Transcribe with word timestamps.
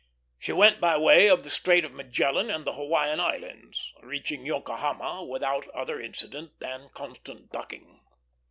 She 0.39 0.51
went 0.51 0.81
by 0.81 0.97
way 0.97 1.27
of 1.29 1.43
the 1.43 1.51
Strait 1.51 1.85
of 1.85 1.91
Magellan 1.93 2.49
and 2.49 2.65
the 2.65 2.73
Hawaiian 2.73 3.19
Islands, 3.19 3.93
reaching 4.01 4.47
Yokohama 4.47 5.23
without 5.25 5.67
other 5.75 6.01
incident 6.01 6.59
than 6.59 6.89
constant 6.95 7.51
ducking. 7.51 8.01